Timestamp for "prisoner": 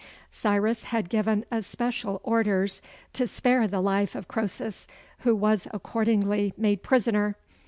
6.81-7.35